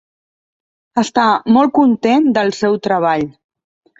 Està 1.01 1.25
molt 1.57 1.75
content 1.79 2.27
del 2.39 2.51
seu 2.61 2.79
treball. 2.87 3.29